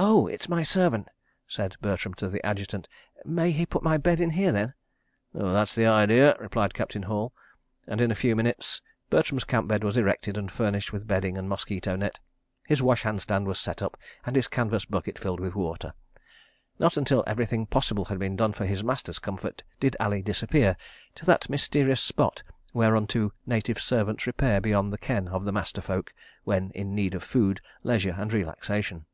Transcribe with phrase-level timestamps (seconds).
[0.00, 1.08] "Oh—it's my servant,"
[1.48, 2.86] said Bertram to the Adjutant.
[3.24, 4.74] "May he put my bed in here, then?"
[5.34, 7.32] "That's the idea," replied Captain Hall,
[7.88, 11.48] and, in a few minutes, Bertram's camp bed was erected and furnished with bedding and
[11.48, 12.20] mosquito net,
[12.64, 15.94] his washhand stand was set up, and his canvas bucket filled with water.
[16.78, 20.76] Not until everything possible had been done for his master's comfort did Ali disappear
[21.16, 26.14] to that mysterious spot whereunto native servants repair beyond the ken of the master folk,
[26.44, 29.04] when in need of food, leisure and relaxation.